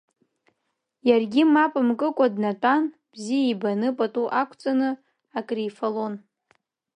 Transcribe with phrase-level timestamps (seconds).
[1.07, 4.89] Иаргьы мап мкыкәа днатәаны, бзиа ибаны, пату ақәҵаны
[5.37, 6.13] акрифалон.